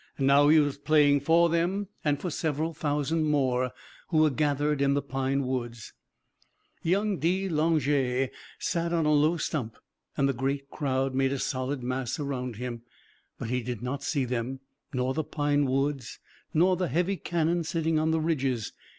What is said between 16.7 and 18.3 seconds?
the heavy cannon sitting on the